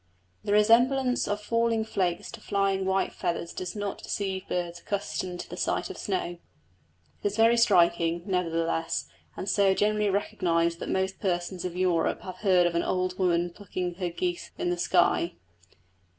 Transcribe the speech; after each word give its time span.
The 0.43 0.51
resemblance 0.51 1.27
of 1.27 1.39
falling 1.41 1.85
flakes 1.85 2.31
to 2.31 2.41
flying 2.41 2.85
white 2.85 3.13
feathers 3.13 3.53
does 3.53 3.75
not 3.75 4.01
deceive 4.01 4.47
birds 4.47 4.79
accustomed 4.79 5.41
to 5.41 5.49
the 5.51 5.55
sight 5.55 5.91
of 5.91 5.97
snow: 5.99 6.37
it 6.37 6.39
is 7.27 7.37
very 7.37 7.55
striking, 7.55 8.23
nevertheless, 8.25 9.07
and 9.37 9.47
so 9.47 9.75
generally 9.75 10.09
recognised 10.09 10.79
that 10.79 10.89
most 10.89 11.19
persons 11.19 11.65
in 11.65 11.77
Europe 11.77 12.21
have 12.21 12.37
heard 12.37 12.65
of 12.65 12.73
the 12.73 12.83
old 12.83 13.19
woman 13.19 13.51
plucking 13.51 13.93
her 13.99 14.09
geese 14.09 14.49
in 14.57 14.71
the 14.71 14.75
sky. 14.79 15.33